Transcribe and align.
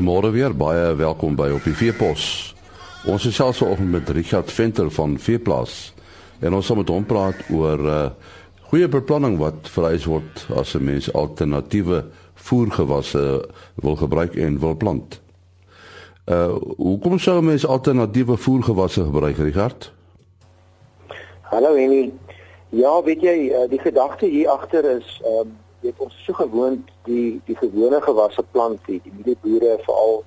Goeiemôre 0.00 0.30
weer, 0.32 0.54
baie 0.56 0.94
welkom 0.96 1.34
by 1.36 1.50
op 1.52 1.66
die 1.68 1.74
Veepos. 1.76 2.54
Ons 3.04 3.26
is 3.28 3.34
selfs 3.36 3.58
vanoggend 3.60 3.90
met 3.92 4.08
Richard 4.16 4.48
Venter 4.48 4.88
van 4.96 5.18
Veeplaas 5.20 5.74
en 6.40 6.56
ons 6.56 6.70
gaan 6.70 6.80
met 6.80 6.88
hom 6.88 7.04
praat 7.04 7.42
oor 7.52 7.84
uh 7.84 7.98
goeie 8.70 8.88
beplanning 8.88 9.36
wat 9.36 9.68
vereis 9.68 10.06
word 10.08 10.46
as 10.56 10.72
'n 10.72 10.84
mens 10.88 11.12
alternatiewe 11.12 12.00
voergewasse 12.34 13.44
wil 13.74 13.96
gebruik 14.00 14.40
en 14.40 14.58
wil 14.58 14.74
plant. 14.74 15.20
Uh 16.24 16.56
hoekom 16.80 17.18
sou 17.18 17.36
'n 17.36 17.52
mens 17.52 17.66
alternatiewe 17.66 18.36
voergewasse 18.36 19.04
gebruik, 19.04 19.36
Richard? 19.36 19.92
Hallo 21.42 21.76
Annie. 21.76 22.12
Ja, 22.70 23.02
weet 23.02 23.20
jy, 23.20 23.52
uh, 23.52 23.68
die 23.68 23.80
gedagte 23.80 24.26
hier 24.26 24.48
agter 24.48 24.96
is 24.96 25.20
ehm 25.24 25.40
um, 25.40 25.56
weet 25.80 25.98
ons 25.98 26.16
so 26.24 26.32
gewoond 26.32 26.88
die 27.08 27.40
die 27.46 27.56
gewone 27.56 28.00
gewasse 28.04 28.42
plant 28.52 28.80
die 28.86 29.00
die 29.04 29.12
mielieboere 29.16 29.78
veral 29.86 30.22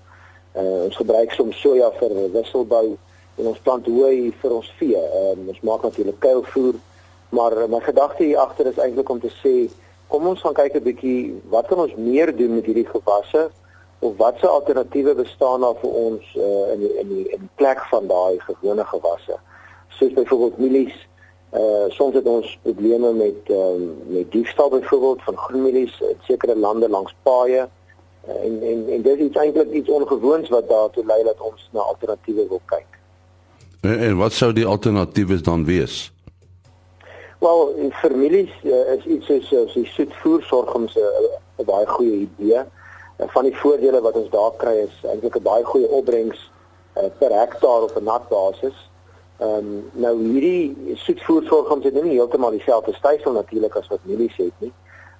uh, 0.56 0.86
ons 0.88 0.98
gebruik 0.98 1.32
soms 1.32 1.60
soja 1.62 1.92
vir 2.00 2.16
wisselbou 2.34 2.98
en 3.42 3.50
ons 3.50 3.62
plant 3.66 3.88
hooi 3.90 4.32
vir 4.42 4.54
ons 4.54 4.68
vee. 4.80 5.00
Um, 5.20 5.48
ons 5.50 5.62
maak 5.66 5.86
natuurlik 5.88 6.20
kuilvoer, 6.22 6.78
maar 7.34 7.56
my 7.70 7.80
gedagte 7.82 8.28
hier 8.28 8.42
agter 8.42 8.70
is 8.70 8.78
eintlik 8.82 9.10
om 9.10 9.22
te 9.22 9.32
sê 9.40 9.56
kom 10.14 10.28
ons 10.30 10.42
gaan 10.46 10.54
kyk 10.54 10.76
'n 10.78 10.86
bietjie 10.86 11.20
wat 11.50 11.68
kan 11.68 11.80
ons 11.80 11.96
meer 11.98 12.30
doen 12.36 12.56
met 12.56 12.66
hierdie 12.66 12.90
gewasse 12.90 13.50
of 14.00 14.18
watse 14.18 14.48
alternatiewe 14.48 15.16
bestaan 15.16 15.62
daar 15.62 15.80
vir 15.82 15.90
ons 15.90 16.24
uh, 16.36 16.74
in 16.74 16.80
die, 16.80 16.94
in 17.02 17.08
die 17.10 17.26
in 17.34 17.40
die 17.46 17.54
plek 17.56 17.82
van 17.90 18.08
daai 18.08 18.38
gewone 18.40 18.86
gewasse. 18.86 19.40
Soos 19.98 20.14
byvoorbeeld 20.14 20.58
mielies 20.58 20.98
Uh 21.54 21.86
soms 21.88 22.16
het 22.16 22.26
ons 22.26 22.60
probleme 22.62 23.14
met 23.14 23.36
ehm 23.46 23.82
uh, 23.82 23.90
met 24.06 24.32
diefstal 24.32 24.70
byvoorbeeld 24.70 25.22
van 25.24 25.38
groenmielies 25.38 26.00
in 26.02 26.18
sekere 26.22 26.56
lande 26.58 26.90
langs 26.90 27.16
paaie. 27.24 27.68
Uh, 28.28 28.44
en 28.46 28.62
en 28.62 28.88
en 28.90 29.02
dit 29.02 29.20
is 29.20 29.36
eintlik 29.36 29.72
iets 29.72 29.90
ongewoons 29.90 30.50
wat 30.50 30.70
daartoe 30.70 31.06
lei 31.06 31.24
dat 31.24 31.42
ons 31.42 31.70
na 31.72 31.80
alternatiewe 31.80 32.48
wil 32.48 32.62
kyk. 32.66 33.00
En, 33.82 34.00
en 34.00 34.18
wat 34.18 34.32
sou 34.32 34.54
die 34.54 34.66
alternatiewe 34.66 35.42
dan 35.42 35.66
wees? 35.66 36.14
Wel, 37.40 37.92
families 37.92 38.52
uh, 38.64 38.94
is 38.94 39.06
iets 39.06 39.26
soos 39.26 39.52
uh, 39.52 39.74
die 39.74 39.86
soetvoersorgums 39.86 40.96
'n 40.96 41.00
uh, 41.60 41.66
baie 41.66 41.88
goeie 41.88 42.28
idee. 42.28 42.64
Uh, 42.64 43.28
van 43.28 43.44
die 43.44 43.58
voordele 43.58 44.02
wat 44.02 44.16
ons 44.16 44.30
daar 44.30 44.54
kry 44.58 44.76
is 44.88 44.96
eintlik 45.04 45.36
'n 45.36 45.44
baie 45.44 45.64
goeie 45.64 45.90
opbrengs 45.90 46.52
uh, 46.98 47.04
per 47.20 47.32
hektaar 47.40 47.82
op 47.82 47.98
'n 48.00 48.04
nat 48.04 48.30
basis. 48.30 48.90
Ehm 49.38 49.58
um, 49.58 49.90
nou 49.92 50.14
hierdie 50.22 50.96
soetvoersorgums 50.96 51.86
het 51.88 51.96
nie 51.98 52.14
heeltemal 52.14 52.54
dieselfde 52.54 52.94
stysel 52.94 53.34
natuurlik 53.34 53.76
as 53.76 53.88
wat 53.90 54.06
mielies 54.06 54.36
het 54.38 54.54
nie. 54.62 54.72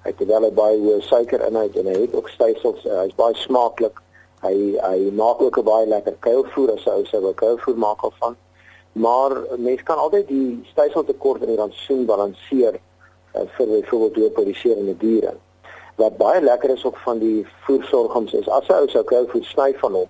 Hy 0.04 0.12
het 0.12 0.28
wel 0.28 0.46
baie 0.54 0.78
hoë 0.78 1.00
suikerinhoud 1.02 1.74
en 1.80 1.90
hy 1.90 1.96
het 2.04 2.14
ook 2.14 2.28
stysels. 2.30 2.84
Uh, 2.84 3.00
Hy's 3.00 3.16
baie 3.18 3.34
smaaklik. 3.34 3.98
Hy 4.44 4.54
hy 4.78 5.10
maak 5.18 5.42
ook 5.42 5.58
'n 5.58 5.66
baie 5.66 5.86
lekker 5.86 6.14
kuilvoer 6.20 6.72
as 6.76 6.86
ou 6.86 7.04
sou 7.04 7.26
'n 7.26 7.34
kuilvoer 7.34 7.76
maak 7.76 8.02
al 8.02 8.14
van. 8.20 8.36
Maar 8.92 9.32
mens 9.58 9.82
kan 9.82 9.98
altyd 9.98 10.28
die 10.28 10.62
styseltekort 10.70 11.42
in 11.42 11.48
die 11.48 11.56
rantsoen 11.56 12.04
balanseer 12.06 12.78
uh, 13.34 13.40
vir 13.56 13.66
byvoorbeeld 13.66 14.14
die 14.14 14.30
produserende 14.30 14.96
diere. 14.96 15.34
Wat 15.96 16.16
baie 16.16 16.40
lekker 16.40 16.70
is 16.70 16.84
ook 16.84 16.98
van 16.98 17.18
die 17.18 17.46
voersorgums 17.66 18.32
is 18.32 18.48
as 18.48 18.68
'n 18.68 18.72
ou 18.72 18.88
sou 18.88 19.04
kuilvoer 19.04 19.44
sny 19.44 19.74
van 19.82 19.92
hom 19.92 20.08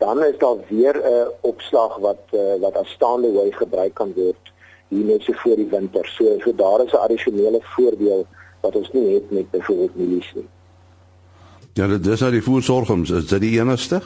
dan 0.00 0.22
is 0.24 0.38
daar 0.38 0.56
weer 0.68 0.96
'n 0.96 1.12
uh, 1.12 1.28
opslag 1.40 1.96
wat 1.96 2.22
uh, 2.32 2.40
wat 2.60 2.76
as 2.76 2.90
staande 2.90 3.28
hooi 3.28 3.52
gebruik 3.52 3.94
kan 3.94 4.12
word 4.16 4.44
hier 4.88 5.04
net 5.04 5.22
so 5.22 5.32
voor 5.32 5.56
die 5.56 5.68
winter. 5.70 6.06
So 6.06 6.24
so 6.44 6.54
daar 6.54 6.84
is 6.84 6.92
'n 6.92 7.04
addisionele 7.06 7.60
voordeel 7.62 8.26
wat 8.60 8.76
ons 8.76 8.92
nie 8.92 9.14
het 9.14 9.30
met 9.30 9.50
byvoorbeeld 9.50 9.96
mielies 9.96 10.32
nie. 10.34 10.48
Ja, 11.72 11.86
dit 11.86 12.06
is 12.06 12.20
nou 12.20 12.32
die 12.32 12.42
voedselsorgums, 12.42 13.10
is 13.10 13.26
dit 13.26 13.40
die 13.40 13.60
enigste? 13.60 14.00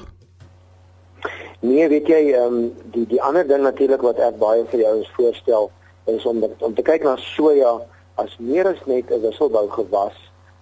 Nee, 1.61 1.89
weet 1.89 2.07
jy, 2.07 2.33
ehm 2.33 2.55
um, 2.55 2.73
die 2.93 3.07
die 3.07 3.23
ander 3.23 3.47
ding 3.47 3.63
natuurlik 3.63 4.03
wat 4.03 4.19
ek 4.19 4.39
baie 4.39 4.65
vir 4.71 4.81
jou 4.81 4.97
eens 4.97 5.13
voorstel 5.17 5.71
is 6.05 6.25
om 6.25 6.45
om 6.59 6.75
te 6.75 6.83
kyk 6.83 7.03
na 7.03 7.17
soja 7.17 7.81
as 8.15 8.37
meer 8.39 8.69
as 8.69 8.85
net 8.87 9.11
'n 9.11 9.21
wisselbou 9.21 9.71
gewas, 9.71 10.17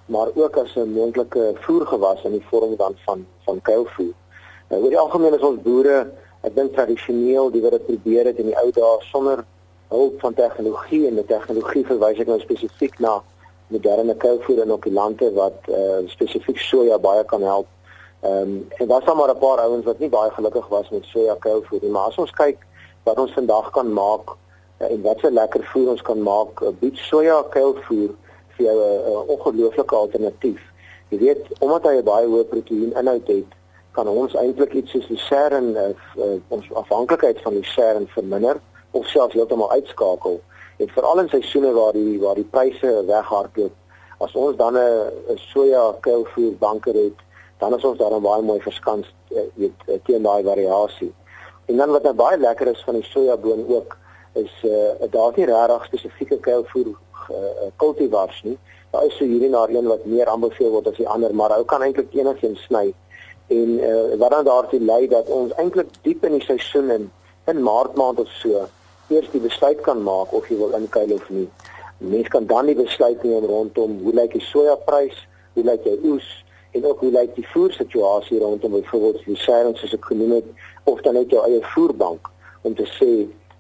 maar 0.06 0.28
ook 0.34 0.56
as 0.56 0.76
'n 0.76 0.92
moontlike 0.92 1.52
voergewas 1.54 2.22
in 2.24 2.32
die 2.32 2.46
vorm 2.50 2.76
dan 2.76 2.94
van 3.04 3.26
van 3.44 3.60
kuilvoer. 3.62 4.14
Nou 4.72 4.80
oor 4.80 4.94
die 4.94 4.98
algemeen 4.98 5.34
is 5.36 5.42
ons 5.44 5.60
boere, 5.60 5.96
ek 6.48 6.54
dink 6.56 6.72
tradisioneel, 6.72 7.50
die 7.52 7.60
wat 7.60 7.74
dit 7.76 7.82
probeer 7.90 8.30
het 8.30 8.38
in 8.40 8.46
die 8.48 8.56
ou 8.56 8.70
dae 8.72 8.94
sonder 9.10 9.42
hulp 9.92 10.16
van 10.24 10.32
tegnologie 10.38 11.02
en 11.10 11.18
met 11.18 11.28
tegnologie 11.28 11.82
verwys 11.90 12.22
ek 12.24 12.30
nou 12.32 12.38
spesifiek 12.40 12.96
na 13.04 13.18
moderne 13.68 14.16
kuilvoer 14.24 14.62
in 14.64 14.72
op 14.72 14.88
die 14.88 14.94
lande 14.96 15.28
wat 15.36 15.68
uh, 15.68 16.00
spesifiek 16.08 16.64
soja 16.64 16.96
baie 17.04 17.28
kan 17.28 17.44
help. 17.44 17.68
Ehm 18.24 18.48
um, 18.48 18.56
en 18.80 18.88
daar's 18.88 19.04
dan 19.04 19.20
maar 19.20 19.34
'n 19.36 19.44
paar 19.44 19.60
ouens 19.66 19.84
wat 19.84 20.00
nie 20.00 20.08
baie 20.08 20.32
gelukkig 20.40 20.68
was 20.72 20.88
met 20.88 21.04
soja 21.12 21.36
kuilvoer 21.44 21.80
nie, 21.82 21.92
maar 21.92 22.08
as 22.08 22.20
ons 22.24 22.36
kyk 22.40 22.64
wat 23.04 23.18
ons 23.18 23.32
vandag 23.36 23.70
kan 23.76 23.92
maak 23.92 24.36
uh, 24.80 24.88
en 24.88 25.02
wat 25.02 25.20
'n 25.22 25.36
lekker 25.36 25.64
voer 25.72 25.88
ons 25.90 26.02
kan 26.02 26.22
maak, 26.22 26.60
uh, 26.62 26.72
bied 26.80 26.96
soja 26.96 27.42
kuilvoer 27.50 28.10
vir 28.56 28.64
jou 28.66 28.76
'n 28.80 29.10
uh, 29.12 29.28
ongelooflike 29.36 29.94
alternatief. 29.94 30.60
Jy 31.08 31.18
weet, 31.18 31.44
omdat 31.60 31.82
hy 31.82 31.98
'n 32.00 32.04
baie 32.04 32.26
hoë 32.26 32.44
proteïen 32.44 32.96
inhoud 32.96 33.26
het, 33.26 33.60
kan 33.92 34.08
ons 34.08 34.34
eintlik 34.34 34.72
iets 34.72 34.90
soos 34.94 35.06
die 35.06 35.20
sern 35.20 35.74
uh, 35.76 35.90
uh, 36.16 36.36
ons 36.48 36.68
afhanklikheid 36.80 37.40
van 37.44 37.58
die 37.58 37.66
sern 37.74 38.08
verminder 38.14 38.60
of 38.90 39.06
selfs 39.08 39.36
heeltemal 39.36 39.70
uitskakel. 39.72 40.40
En 40.80 40.88
veral 40.88 41.20
in 41.20 41.28
seisoene 41.28 41.72
waar 41.76 41.92
die 41.96 42.18
waar 42.20 42.38
die 42.40 42.48
pryse 42.50 42.92
weghardloop, 43.08 43.74
as 44.24 44.34
ons 44.34 44.56
dan 44.56 44.76
'n 44.76 45.38
soja 45.52 45.84
kuilvoer 46.00 46.56
banker 46.58 46.94
het, 46.94 47.18
dan 47.58 47.74
is 47.76 47.84
ons 47.84 47.98
daar 47.98 48.20
baie 48.20 48.42
mooi 48.42 48.60
verskans 48.60 49.14
uh, 49.30 49.40
weet 49.54 49.78
uh, 49.86 49.98
teen 50.04 50.22
daai 50.22 50.42
variasie. 50.44 51.12
En 51.66 51.76
dan 51.76 51.90
wat 51.90 52.02
nou 52.02 52.14
baie 52.14 52.38
lekker 52.38 52.66
is 52.66 52.82
van 52.84 52.94
die 52.94 53.06
sojaboon 53.06 53.66
ook 53.68 53.96
is 54.32 54.52
uh, 54.64 55.08
daar's 55.10 55.36
nie 55.36 55.46
regtig 55.46 55.84
spesifieke 55.84 56.38
kuilvoer 56.40 56.88
uh, 57.30 57.68
kultivars 57.76 58.42
nie. 58.42 58.58
Daar 58.90 59.04
is 59.04 59.16
so 59.16 59.24
hierdie 59.24 59.48
na 59.48 59.66
een 59.68 59.86
wat 59.86 60.04
meer 60.04 60.26
aanbeveel 60.26 60.70
word 60.70 60.88
as 60.88 60.96
die 60.96 61.08
ander, 61.08 61.34
maar 61.34 61.54
ou 61.56 61.64
kan 61.64 61.82
eintlik 61.82 62.12
enigiets 62.12 62.64
sny 62.66 62.92
en 63.54 63.72
uh, 63.78 64.18
wat 64.20 64.30
dan 64.30 64.44
daartoe 64.44 64.80
lei 64.80 65.02
dat 65.08 65.28
ons 65.28 65.52
eintlik 65.60 65.90
diep 66.06 66.24
in 66.28 66.38
die 66.38 66.46
seisoen 66.46 66.90
in 66.90 67.10
in 67.50 67.62
maart 67.62 67.96
maand 67.98 68.20
of 68.22 68.30
so 68.40 68.68
eers 69.12 69.30
die 69.32 69.42
besluit 69.42 69.80
kan 69.86 70.02
maak 70.02 70.32
of 70.32 70.48
jy 70.48 70.56
wil 70.56 70.76
inkuil 70.78 71.12
of 71.16 71.28
nie. 71.30 71.48
Mense 71.98 72.30
kan 72.34 72.46
dan 72.46 72.70
die 72.70 72.78
besluit 72.78 73.22
neem 73.22 73.44
rondom 73.50 73.98
hoe 74.04 74.14
lyk 74.14 74.32
die 74.38 74.44
sojaprys, 74.46 75.18
hoe 75.54 75.64
lyk 75.66 75.84
jou 75.86 75.98
oes 76.12 76.28
en 76.72 76.86
ook 76.86 77.00
hoe 77.04 77.10
lyk 77.12 77.34
die 77.36 77.46
voersituasie 77.52 78.40
rondom 78.40 78.78
byvoorbeeld 78.78 79.24
die 79.26 79.36
seerings 79.36 79.82
soos 79.82 79.96
ek 79.98 80.08
genoem 80.12 80.38
het 80.38 80.48
of 80.84 81.02
dan 81.04 81.18
net 81.18 81.34
jou 81.34 81.42
eie 81.44 81.60
voerbank 81.74 82.30
om 82.62 82.74
te 82.78 82.86
sê 82.96 83.10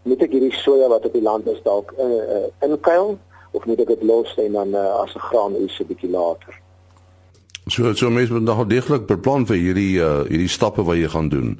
moet 0.08 0.24
ek 0.24 0.34
hierdie 0.34 0.54
soja 0.62 0.88
wat 0.90 1.04
op 1.06 1.14
die 1.14 1.22
land 1.22 1.46
is 1.52 1.60
dalk 1.66 1.92
in, 1.98 2.16
uh, 2.22 2.48
inkuil 2.66 3.16
of 3.52 3.66
moet 3.68 3.84
ek 3.84 3.92
dit 3.92 4.08
los 4.08 4.32
en 4.40 4.58
dan 4.58 4.74
uh, 4.74 4.88
as 5.02 5.14
'n 5.14 5.26
graan 5.28 5.58
oes 5.60 5.78
'n 5.80 5.86
bietjie 5.90 6.10
later. 6.10 6.61
So 7.66 7.92
so 7.94 8.10
mense 8.10 8.32
moet 8.32 8.42
nog 8.42 8.66
deeglik 8.66 9.06
beplan 9.06 9.44
vir 9.46 9.56
hierdie 9.56 10.00
uh 10.02 10.24
hierdie 10.26 10.50
stappe 10.50 10.82
wat 10.82 10.98
jy 10.98 11.08
gaan 11.08 11.28
doen. 11.30 11.52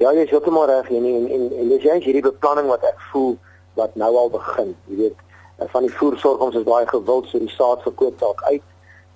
Ja, 0.00 0.12
jy 0.16 0.24
is 0.24 0.32
heeltemal 0.32 0.64
reg 0.70 0.88
en 0.88 1.04
en 1.04 1.26
en, 1.28 1.42
en 1.60 1.68
dis 1.68 1.84
jy 1.84 1.98
hierdie 2.00 2.24
beplanning 2.24 2.70
wat 2.72 2.86
ek 2.88 3.02
voel 3.10 3.36
wat 3.76 3.92
nou 4.00 4.08
al 4.16 4.32
begin. 4.32 4.72
Jy 4.88 4.96
weet, 5.02 5.20
uh, 5.60 5.68
van 5.74 5.84
die 5.84 5.92
voersorgings 5.92 6.56
is 6.56 6.64
baie 6.64 6.88
gewild 6.88 7.28
so 7.28 7.38
die 7.38 7.52
saad 7.52 7.84
verkoop 7.84 8.16
dalk 8.24 8.40
uit. 8.48 8.64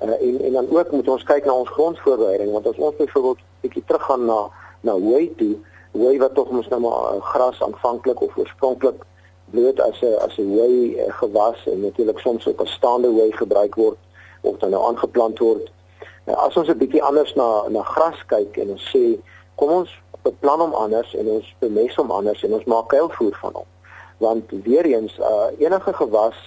Uh, 0.04 0.12
en 0.12 0.38
en 0.50 0.60
dan 0.60 0.70
ook 0.76 0.92
moet 0.92 1.08
ons 1.08 1.24
kyk 1.24 1.48
na 1.48 1.56
ons 1.56 1.72
grondvoorbereiding 1.78 2.52
want 2.52 2.68
as 2.68 2.76
ons 2.76 3.00
byvoorbeeld 3.00 3.44
bietjie 3.64 3.84
teruggaan 3.88 4.28
na 4.28 4.40
na 4.84 4.92
hooi 4.92 5.32
toe, 5.40 5.54
hooi 5.96 6.18
wat 6.20 6.36
tog 6.36 6.52
mos 6.52 6.68
nou 6.68 6.84
maar 6.84 7.14
uh, 7.16 7.22
gras 7.32 7.62
aanvanklik 7.64 8.20
of 8.20 8.36
oorspronklik 8.36 9.00
bloot 9.56 9.80
as 9.80 10.04
'n 10.04 10.20
as 10.20 10.36
'n 10.36 10.52
hooi 10.52 11.00
gewas 11.08 11.64
en 11.66 11.80
natuurlik 11.80 12.18
soms 12.18 12.48
ook 12.48 12.60
as 12.60 12.76
staande 12.76 13.08
hooi 13.08 13.32
gebruik 13.32 13.74
word 13.74 13.96
of 14.46 14.58
dan 14.62 14.70
nou 14.74 14.82
aangeplant 14.88 15.38
word. 15.38 15.70
Nou 16.26 16.38
as 16.46 16.56
ons 16.56 16.68
'n 16.68 16.78
bietjie 16.78 17.02
anders 17.02 17.34
na 17.34 17.68
na 17.68 17.82
gras 17.82 18.18
kyk 18.32 18.56
en 18.62 18.74
ons 18.74 18.90
sê 18.94 19.04
kom 19.54 19.70
ons 19.70 19.90
beplan 20.22 20.60
hom 20.60 20.74
anders 20.74 21.14
en 21.14 21.28
ons 21.36 21.54
bemes 21.62 21.94
hom 22.00 22.10
anders 22.10 22.42
en 22.42 22.54
ons 22.58 22.68
maak 22.72 22.88
kuilvoer 22.94 23.36
van 23.42 23.54
hom. 23.60 23.68
Want 24.18 24.52
weer 24.66 24.84
eens 24.84 25.18
uh, 25.18 25.48
enige 25.58 25.92
gewas 25.92 26.38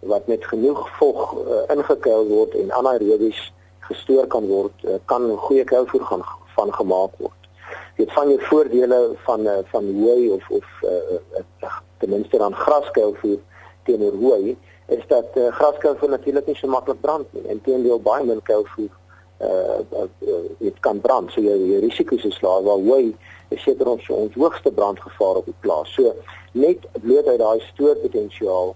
wat 0.00 0.26
met 0.26 0.44
genoeg 0.44 0.88
vog 0.98 1.34
uh, 1.34 1.62
ingekuil 1.74 2.26
word 2.28 2.54
en 2.54 2.72
anaerobies 2.72 3.40
gestoor 3.88 4.26
kan 4.26 4.46
word, 4.46 4.74
uh, 4.84 4.98
kan 5.04 5.30
goeie 5.46 5.64
kuilvoer 5.64 6.04
gaan 6.10 6.24
van 6.56 6.72
gemaak 6.74 7.14
word. 7.18 7.50
Dit 7.96 8.12
van 8.12 8.28
jou 8.28 8.40
voordele 8.50 9.00
van 9.26 9.46
uh, 9.46 9.58
van 9.72 9.92
hooi 10.02 10.30
of 10.30 10.50
of 10.50 10.66
uh, 10.82 11.18
uh, 11.38 11.78
ten 11.98 12.10
minste 12.10 12.38
dan 12.38 12.54
graskuilvoer 12.54 13.38
teenoor 13.84 14.18
hooi 14.22 14.56
is 14.88 15.04
dat 15.06 15.36
uh, 15.36 15.52
graskuilvoer 15.52 16.10
natuurlik 16.10 16.46
nie 16.46 16.56
so 16.56 16.68
maklik 16.68 17.00
brand 17.00 17.32
nie. 17.36 17.44
Inteendeel 17.52 18.00
baie 18.00 18.24
min 18.24 18.40
kuilvoer 18.42 18.88
uh, 18.88 19.48
uh, 19.92 20.06
uh 20.24 20.44
dit 20.58 20.80
kan 20.80 21.00
brand. 21.00 21.30
So 21.32 21.40
jou, 21.44 21.80
risiko's 21.84 22.24
is 22.24 22.40
laag. 22.40 22.64
Waar 22.64 22.84
hooi 22.88 23.16
is 23.48 23.62
seker 23.62 23.88
ons 23.88 24.08
ons 24.08 24.34
hoogste 24.34 24.72
brandgevaar 24.72 25.42
op 25.42 25.48
die 25.48 25.56
plaas. 25.60 25.92
So 25.92 26.14
net 26.52 26.86
bloot 27.02 27.28
uit 27.28 27.40
daai 27.42 27.60
stoorpotensiaal 27.72 28.74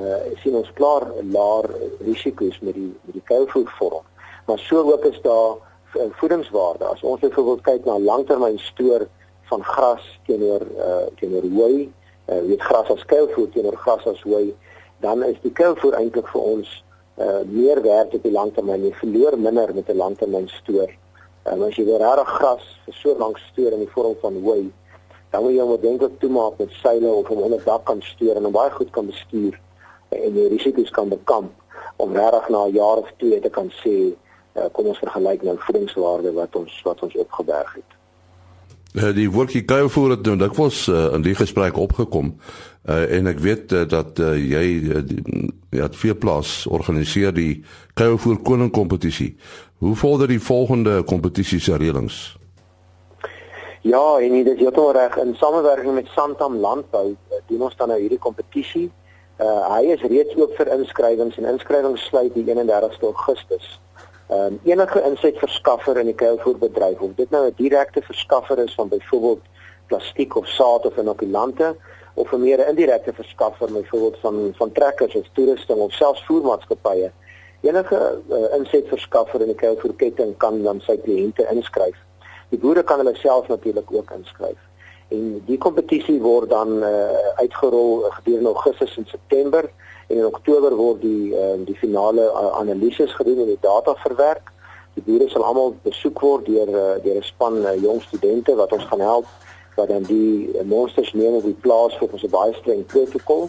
uh 0.00 0.18
sien 0.42 0.56
ons 0.56 0.72
klaar 0.78 1.06
laer 1.34 1.68
risiko's 2.06 2.60
met 2.60 2.74
die 2.74 2.90
met 3.04 3.18
die 3.18 3.26
kuilvoer 3.32 3.68
vorm. 3.78 4.06
Maar 4.46 4.58
so 4.58 4.82
ook 4.92 5.04
is 5.04 5.20
daar 5.22 5.60
voedingswaarde. 5.92 6.84
As 6.84 7.02
ons 7.02 7.20
byvoorbeeld 7.20 7.62
kyk 7.66 7.84
na 7.84 7.98
langtermyn 7.98 8.58
stoor 8.58 9.06
van 9.50 9.64
gras 9.64 10.08
teenoor 10.26 10.64
uh 10.78 11.06
teenoor 11.20 11.46
hooi, 11.52 11.90
uh 12.32 12.42
weet 12.48 12.62
gras 12.62 12.90
as 12.90 13.04
kuilvoer 13.04 13.50
teenoor 13.52 13.76
gras 13.76 14.06
as 14.06 14.22
hooi, 14.22 14.54
dan 15.00 15.22
is 15.24 15.40
die 15.42 15.52
kuilvoer 15.52 15.94
eintlik 16.00 16.28
vir 16.32 16.40
ons 16.40 16.84
uh 17.20 17.42
meer 17.44 17.82
werd 17.82 18.14
op 18.14 18.22
die 18.22 18.32
langtermyn. 18.32 18.84
Jy 18.84 18.92
verloor 19.00 19.38
minder 19.38 19.74
met 19.74 19.88
'n 19.88 19.96
langtermyn 19.96 20.48
stoor. 20.48 20.90
En 21.42 21.62
as 21.62 21.76
jy 21.76 21.84
weer 21.84 21.98
reg 21.98 22.28
gras 22.28 22.64
vir 22.84 22.94
so 22.94 23.16
lank 23.18 23.38
stoor 23.38 23.72
in 23.72 23.84
die 23.84 23.92
vorm 23.94 24.16
van 24.20 24.42
hooi, 24.42 24.72
dan 25.30 25.42
moet 25.42 25.52
jy 25.52 25.64
hom 25.64 25.80
denklik 25.80 26.18
toemaak 26.20 26.58
met 26.58 26.72
seile 26.82 27.12
of 27.12 27.28
hom 27.28 27.42
onder 27.46 27.62
dak 27.64 27.84
kan 27.84 28.02
stoor 28.02 28.36
en 28.36 28.44
hom 28.44 28.52
baie 28.52 28.70
goed 28.70 28.90
kan 28.90 29.06
bestuur 29.06 29.60
en 30.08 30.34
die 30.34 30.48
risiko's 30.48 30.90
kan 30.90 31.08
bekamp 31.08 31.52
om 31.96 32.16
reg 32.16 32.48
na 32.48 32.64
'n 32.66 32.74
jaar 32.74 32.98
of 33.04 33.12
twee 33.16 33.40
te 33.40 33.50
kan 33.50 33.70
sê 33.82 33.96
uh, 34.56 34.66
kom 34.72 34.86
ons 34.86 34.98
vergelyk 34.98 35.42
nou 35.42 35.56
voedingswaarde 35.58 36.32
wat 36.32 36.56
ons 36.56 36.82
wat 36.82 37.02
ons 37.02 37.16
opgeberg 37.16 37.74
het. 37.74 37.99
Uh, 38.90 39.12
die 39.14 39.28
workie 39.30 39.62
kuilvoer 39.62 40.16
het 40.16 40.26
nou 40.26 40.36
dit 40.36 40.56
was 40.56 40.88
uh, 40.90 41.12
in 41.14 41.22
die 41.22 41.34
gesprek 41.38 41.76
opgekom 41.78 42.32
uh, 42.90 43.04
en 43.16 43.30
ek 43.30 43.38
weet 43.38 43.70
uh, 43.72 43.84
dat 43.86 44.18
uh, 44.18 44.32
jy 44.34 44.64
uh, 44.82 45.02
ja 45.70 45.86
het 45.86 45.94
vier 45.94 46.16
plaas 46.18 46.64
organiseer 46.66 47.30
die 47.30 47.62
kuilvoer 47.94 48.40
koning 48.42 48.72
kompetisie. 48.74 49.36
Hoe 49.78 49.94
vorder 49.94 50.26
die 50.26 50.40
volgende 50.42 51.02
kompetisie 51.06 51.60
se 51.62 51.78
reëlings? 51.78 52.18
Ja, 53.86 54.18
en 54.18 54.34
dit 54.42 54.50
is 54.56 54.58
heeltemal 54.58 54.92
reg 54.92 55.14
in 55.22 55.36
samewerking 55.38 55.94
met 55.94 56.10
Santam 56.16 56.58
Landbou 56.58 57.14
doen 57.46 57.62
ons 57.62 57.76
dan 57.76 57.88
nou 57.88 58.00
hierdie 58.00 58.18
kompetisie. 58.18 58.88
Uh 59.40 59.70
hy 59.76 59.94
is 59.94 60.02
reeds 60.02 60.34
oop 60.36 60.52
vir 60.58 60.68
inskrywings 60.74 61.38
en 61.38 61.48
inskrywings 61.54 62.10
sluit 62.10 62.34
die 62.34 62.44
31ste 62.44 63.08
Augustus. 63.08 63.70
Um, 64.30 64.60
enige 64.62 65.02
insetverskaffer 65.02 65.98
in 65.98 66.06
die 66.06 66.14
kuilvoerbedryf 66.14 67.00
of 67.02 67.16
dit 67.18 67.30
nou 67.34 67.46
'n 67.46 67.54
direkte 67.56 68.02
verskaffer 68.02 68.58
is 68.58 68.74
van 68.74 68.88
byvoorbeeld 68.88 69.42
plastiek 69.86 70.36
of 70.36 70.46
saad 70.46 70.86
of 70.86 70.96
inokulante 70.96 71.76
of 72.14 72.32
'n 72.32 72.40
meer 72.40 72.68
indirekte 72.68 73.12
verskaffer 73.12 73.72
byvoorbeeld 73.72 74.18
van 74.20 74.54
van 74.56 74.72
trekkers 74.72 75.14
of 75.14 75.26
toerusting 75.32 75.78
of 75.78 75.92
selfs 75.92 76.24
voermaatskappye. 76.24 77.10
Enige 77.60 78.22
uh, 78.28 78.54
insetverskaffer 78.58 79.40
in 79.40 79.46
die 79.46 79.54
kuilvoerketting 79.54 80.36
kan 80.36 80.62
dan 80.62 80.80
sy 80.80 80.96
kliënte 80.96 81.46
inskryf. 81.50 81.96
Die 82.48 82.58
boere 82.58 82.82
kan 82.82 82.98
hulle 82.98 83.14
self 83.14 83.48
natuurlik 83.48 83.92
ook 83.92 84.10
inskryf. 84.10 84.58
En 85.08 85.42
die 85.46 85.58
kompetisie 85.58 86.20
word 86.20 86.50
dan 86.50 86.82
uh, 86.82 86.88
uitgerol 87.34 88.06
gedurende 88.10 88.48
Augustus 88.48 88.96
en 88.96 89.06
September 89.06 89.70
en 90.10 90.16
in 90.16 90.26
Oktober 90.26 90.74
word 90.74 91.02
die 91.04 91.30
uh, 91.32 91.54
die 91.66 91.76
finale 91.78 92.24
uh, 92.26 92.48
analises 92.58 93.12
gedoen 93.14 93.44
en 93.44 93.52
die 93.52 93.62
data 93.62 93.94
verwerk. 94.02 94.50
Die 94.96 95.04
boere 95.06 95.28
sal 95.30 95.44
almal 95.46 95.76
besoek 95.86 96.18
word 96.24 96.48
deur 96.50 96.68
uh, 96.68 96.96
deur 97.04 97.20
'n 97.20 97.28
span 97.28 97.60
uh, 97.62 97.76
jong 97.82 98.02
studente 98.02 98.56
wat 98.58 98.72
ons 98.72 98.88
gaan 98.90 99.04
help 99.06 99.26
wat 99.76 99.88
dan 99.88 100.02
die 100.08 100.50
uh, 100.50 100.64
monsters 100.66 101.12
neem 101.12 101.38
op 101.38 101.46
die 101.46 101.60
plaas 101.66 101.94
vir 101.98 102.08
ons 102.12 102.24
'n 102.26 102.34
baie 102.34 102.54
streng 102.58 102.82
protokol. 102.86 103.48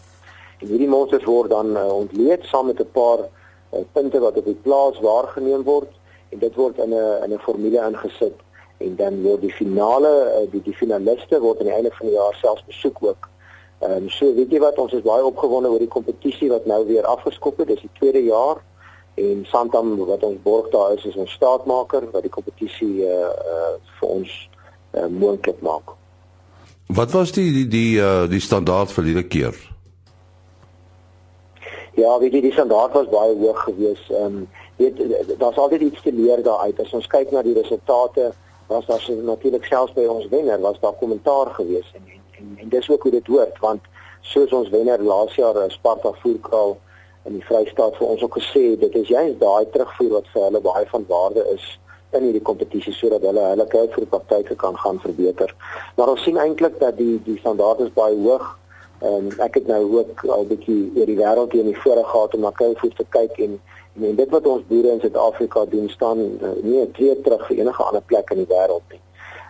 En 0.61 0.67
hierdie 0.67 0.91
monsters 0.91 1.25
word 1.25 1.49
dan 1.49 1.73
uh, 1.77 1.87
ontleed 1.93 2.45
saam 2.45 2.69
met 2.69 2.79
'n 2.79 2.91
paar 2.93 3.25
uh, 3.25 3.81
punte 3.91 4.19
wat 4.19 4.37
op 4.37 4.45
die 4.45 4.61
plaas 4.67 4.99
waargeneem 4.99 5.63
word 5.63 5.89
en 6.29 6.39
dit 6.39 6.55
word 6.55 6.77
in 6.77 6.93
'n 6.93 7.23
in 7.25 7.33
'n 7.33 7.45
formule 7.47 7.81
ingesit 7.89 8.37
en 8.77 8.95
dan 8.95 9.21
word 9.21 9.41
die 9.41 9.53
finale 9.53 10.13
eh, 10.29 10.47
die 10.51 10.61
die 10.61 10.75
finaliste 10.75 11.39
word 11.39 11.59
aan 11.59 11.69
die 11.69 11.75
einde 11.75 11.93
van 11.97 12.07
die 12.07 12.15
jaar 12.15 12.37
selfs 12.41 12.65
besoek 12.65 13.03
ook. 13.03 13.30
Ehm 13.81 14.03
um, 14.03 14.09
so 14.09 14.33
weet 14.37 14.51
jy 14.53 14.59
wat 14.61 14.77
ons 14.77 14.91
is 14.93 15.01
baie 15.01 15.23
opgewonde 15.25 15.69
oor 15.73 15.81
die 15.81 15.89
kompetisie 15.89 16.51
wat 16.51 16.67
nou 16.69 16.83
weer 16.85 17.05
afgeskop 17.09 17.57
het. 17.57 17.71
Dis 17.71 17.81
die 17.81 17.95
tweede 17.97 18.21
jaar 18.27 18.61
en 19.17 19.41
Santam 19.49 19.95
wat 20.05 20.21
ons 20.23 20.37
borg 20.43 20.69
daar 20.69 20.93
is 20.93 21.07
is 21.09 21.17
ons 21.17 21.33
staatmaker 21.33 22.05
wat 22.11 22.21
die 22.21 22.33
kompetisie 22.33 23.07
uh, 23.07 23.31
uh 23.55 23.71
vir 23.97 24.13
ons 24.19 24.35
uh, 24.93 25.07
moontlik 25.09 25.65
maak. 25.65 25.95
Wat 26.93 27.17
was 27.17 27.33
die 27.33 27.49
die 27.57 27.65
die 27.73 27.97
uh 27.97 28.29
die 28.29 28.43
standaard 28.43 28.93
vir 28.93 29.09
hierdie 29.09 29.27
keer? 29.33 29.57
Ja, 31.97 32.13
weet 32.21 32.37
jy 32.37 32.45
die 32.45 32.53
standaard 32.53 32.93
was 32.93 33.09
baie 33.09 33.33
hoog 33.33 33.65
geweest. 33.65 34.13
Ehm 34.13 34.43
um, 34.43 34.47
weet 34.77 35.01
daar's 35.41 35.57
altyd 35.57 35.89
iets 35.89 36.05
te 36.05 36.13
leer 36.13 36.45
daaruit. 36.45 36.85
As 36.85 36.93
ons 36.93 37.09
kyk 37.09 37.33
na 37.33 37.41
die 37.41 37.57
resultate 37.57 38.29
was 38.69 38.85
daar 38.85 39.09
natuurlik 39.25 39.65
selfs 39.65 39.97
by 39.97 40.05
ons 40.05 40.29
wenner 40.29 40.61
was 40.61 40.79
daar 40.79 40.99
kommentaar 41.01 41.49
gewees 41.57 41.89
en 41.97 42.20
en, 42.41 42.55
en 42.63 42.69
dis 42.69 42.89
ook 42.89 43.03
hoe 43.07 43.11
dit 43.17 43.27
hoort 43.33 43.59
want 43.65 43.89
soos 44.31 44.53
ons 44.59 44.69
wenner 44.69 45.03
laas 45.03 45.35
jaar 45.39 45.57
eh, 45.63 45.69
Sparta 45.73 46.11
voerkraal 46.23 46.77
in 47.29 47.37
die 47.37 47.45
Vrystaat 47.45 47.97
vir 47.99 48.07
ons 48.07 48.23
ook 48.25 48.37
gesê 48.39 48.63
dit 48.83 48.97
is 49.01 49.13
juist 49.13 49.39
daai 49.39 49.69
terugvoer 49.73 50.17
wat 50.19 50.31
vir 50.33 50.47
hulle 50.47 50.63
baie 50.67 50.85
van 50.93 51.05
waarde 51.09 51.45
is 51.55 51.67
in 52.17 52.25
hierdie 52.27 52.47
kompetisie 52.49 52.93
sodat 52.93 53.23
hulle 53.27 53.43
hulle 53.53 53.67
kyk 53.71 53.93
vir 53.97 54.07
praktyke 54.13 54.55
kan 54.59 54.75
gaan 54.77 54.97
verbeter. 54.99 55.53
Maar 55.95 56.09
ons 56.11 56.23
sien 56.27 56.39
eintlik 56.43 56.75
dat 56.81 56.97
die 56.97 57.21
die 57.23 57.37
standaard 57.39 57.85
is 57.85 57.93
baie 57.95 58.17
hoog. 58.25 58.49
En 59.11 59.29
ek 59.45 59.61
het 59.61 59.69
nou 59.71 59.79
ook 59.99 60.25
al 60.27 60.43
'n 60.43 60.49
bietjie 60.49 60.81
oor 60.97 61.07
die 61.07 61.15
wêreld 61.21 61.55
hier 61.55 61.63
in 61.63 61.71
die 61.71 61.81
voorraad 61.83 62.09
gehad 62.11 62.35
om 62.35 62.41
na 62.41 62.51
kuilvoer 62.51 62.93
te 62.97 63.05
kyk 63.15 63.39
en 63.45 63.55
En, 63.99 64.15
dit 64.15 64.29
wat 64.31 64.45
ons 64.47 64.63
boere 64.67 64.93
in 64.95 65.01
Suid-Afrika 65.03 65.65
doen 65.67 65.89
staan 65.91 66.21
nie 66.63 66.83
tree 66.95 67.15
terug 67.25 67.41
vir 67.47 67.57
enige 67.57 67.83
ander 67.83 68.03
plek 68.07 68.29
in 68.31 68.43
die 68.43 68.47
wêreld 68.47 68.93
nie. 68.93 69.01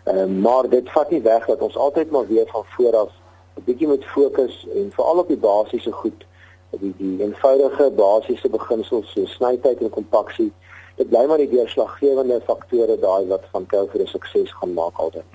Ehm 0.04 0.18
uh, 0.18 0.42
maar 0.42 0.70
dit 0.70 0.92
vat 0.92 1.10
nie 1.10 1.22
weg 1.22 1.46
dat 1.46 1.62
ons 1.62 1.78
altyd 1.78 2.12
maar 2.12 2.28
weer 2.28 2.48
van 2.48 2.64
voor 2.66 2.96
af 2.96 3.12
'n 3.56 3.64
bietjie 3.66 3.88
moet 3.88 4.06
fokus 4.06 4.68
en 4.76 4.92
veral 4.92 5.18
op 5.18 5.28
die 5.28 5.38
basiese 5.38 5.92
goed, 5.92 6.26
die 6.70 6.94
die 6.98 7.22
eenvoudige 7.24 7.92
basiese 7.96 8.50
beginsels 8.50 9.12
so 9.12 9.26
snytyd 9.26 9.82
en 9.82 9.90
kompaksie. 9.90 10.54
Dit 10.96 11.10
bly 11.10 11.26
maar 11.26 11.38
die 11.38 11.50
deurslaggewende 11.50 12.42
faktore 12.46 13.00
daai 13.00 13.28
wat 13.28 13.44
van 13.52 13.66
Kelvin 13.66 14.08
sukses 14.08 14.54
gaan 14.54 14.74
maak 14.74 14.98
altyd. 14.98 15.30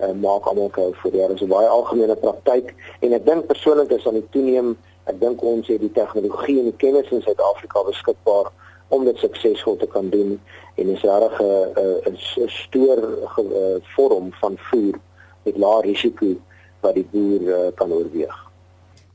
uh, 0.00 0.12
maak 0.12 0.44
almal 0.44 0.68
kou 0.68 0.92
vir 0.92 1.10
dit. 1.10 1.28
Dit 1.28 1.40
is 1.40 1.46
'n 1.48 1.54
baie 1.56 1.68
algemene 1.68 2.16
praktyk 2.16 2.74
en 3.00 3.12
ek 3.12 3.26
dink 3.26 3.46
persoonlik 3.46 3.90
is 3.90 4.06
aan 4.06 4.20
die 4.20 4.28
toeneem, 4.30 4.76
ek 5.10 5.20
dink 5.20 5.42
ons 5.42 5.68
het 5.70 5.80
die 5.80 5.92
tegnologie 5.92 6.58
en 6.60 6.70
die 6.70 6.80
kennis 6.82 7.10
in 7.14 7.22
Suid-Afrika 7.22 7.82
beskikbaar 7.86 8.50
om 8.94 9.04
dit 9.06 9.18
suksesvol 9.18 9.76
te 9.76 9.86
kan 9.90 10.10
doen 10.10 10.36
en 10.76 10.90
is 10.94 11.02
reg 11.02 11.40
'n 11.42 12.16
'n 12.42 12.50
stoor 12.62 12.98
uh, 13.38 13.78
vorm 13.94 14.32
van 14.40 14.54
voer 14.70 14.98
met 15.44 15.56
lae 15.56 15.80
risiko 15.82 16.34
wat 16.80 16.94
die 16.94 17.06
boer 17.10 17.40
uh, 17.40 17.70
kan 17.74 17.92
oorweeg. 17.92 18.36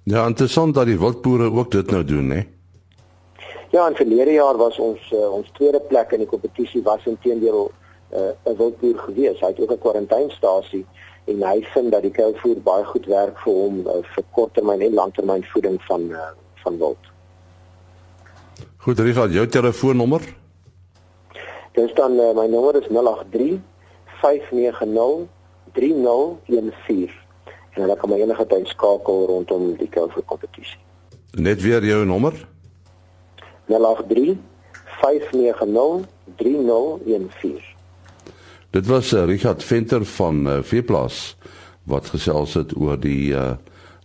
Ja, 0.04 0.26
interessant 0.26 0.74
dat 0.76 0.86
die 0.86 1.00
wildboere 1.00 1.52
ook 1.52 1.72
dit 1.72 1.92
nou 1.92 2.04
doen, 2.04 2.30
hè. 2.30 2.42
Ja, 3.70 3.88
in 3.88 3.96
verlede 3.96 4.32
jaar 4.32 4.58
was 4.58 4.80
ons 4.80 5.12
uh, 5.14 5.32
ons 5.32 5.52
tweede 5.54 5.80
plek 5.80 6.12
in 6.12 6.18
die 6.18 6.28
kompetisie 6.28 6.82
was 6.84 7.06
intedeel 7.06 7.72
uh, 8.14 8.20
'n 8.44 8.56
wildboer 8.58 8.98
gewees. 8.98 9.40
Hy 9.40 9.48
het 9.48 9.60
ook 9.60 9.72
'n 9.72 9.80
kwarantainestasie 9.80 10.86
en 11.26 11.44
hy 11.46 11.62
vind 11.74 11.92
dat 11.92 12.02
die 12.02 12.12
kuilvoer 12.12 12.62
baie 12.66 12.86
goed 12.86 13.06
werk 13.06 13.40
vir 13.44 13.54
hom 13.54 13.82
uh, 13.86 14.02
vir 14.16 14.28
korttermyn 14.38 14.82
en 14.82 14.94
langtermyn 14.94 15.46
voeding 15.54 15.78
van 15.88 16.10
uh, 16.12 16.30
van 16.64 16.78
wild. 16.78 17.10
Goed, 18.78 19.00
Richard, 19.00 19.34
jou 19.34 19.48
telefoonnommer? 19.48 20.22
Dis 21.78 21.94
dan 21.98 22.18
uh, 22.20 22.32
my 22.38 22.48
nommer 22.50 22.78
is 22.82 22.90
083 22.90 23.60
590 24.22 25.28
3014 25.74 27.22
En 27.72 27.82
hulle 27.82 27.96
kan 27.98 28.10
my 28.10 28.18
enige 28.20 28.46
tyd 28.52 28.68
skakel 28.68 29.26
rondom 29.30 29.70
die 29.80 29.88
Kouvoer 29.90 30.26
kompetisie. 30.28 30.80
Net 31.32 31.62
weer 31.64 31.84
jou 31.88 32.04
nommer? 32.06 32.36
083 33.72 34.36
590 35.00 36.04
3014. 36.36 37.71
Dit 38.72 38.86
was 38.88 39.14
uh, 39.14 39.26
Richard 39.26 39.64
Venter 39.64 40.06
van 40.06 40.48
uh, 40.48 40.58
Veeplaas 40.64 41.36
wat 41.84 42.06
gesels 42.14 42.54
het 42.54 42.72
oor 42.78 43.00
die 43.00 43.34
uh, 43.36 43.52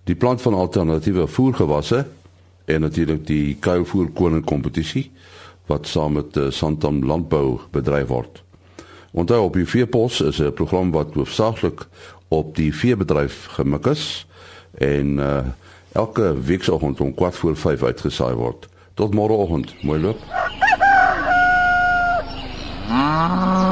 die 0.07 0.15
plant 0.15 0.43
van 0.43 0.55
alternatiewe 0.55 1.27
voergewasse 1.27 2.07
en 2.65 2.81
natuurlik 2.81 3.27
die 3.27 3.55
kuilvoer 3.63 4.11
koning 4.11 4.45
kompetisie 4.45 5.11
wat 5.71 5.87
saam 5.87 6.19
met 6.19 6.37
uh, 6.37 6.51
Santam 6.51 7.05
Landbou 7.07 7.61
bedryf 7.71 8.11
word. 8.11 8.43
Onthou 9.15 9.45
op 9.45 9.55
die 9.55 9.67
veepos 9.67 10.21
is 10.21 10.43
'n 10.43 10.53
program 10.53 10.91
wat 10.91 11.15
hoofsaaklik 11.15 11.87
op 12.29 12.57
die 12.57 12.75
veebedryf 12.75 13.47
gemik 13.55 13.87
is 13.87 14.27
en 14.79 15.19
uh, 15.19 15.47
elke 15.93 16.35
weekoggend 16.43 17.01
om 17.01 17.15
4 17.15 17.33
voor 17.33 17.57
5 17.57 17.83
uitgesaai 17.83 18.35
word. 18.35 18.69
Tot 18.95 19.15
môreoggend, 19.15 19.75
mooi 19.83 20.01
loop. 20.01 20.19
Ooh. 22.91 23.66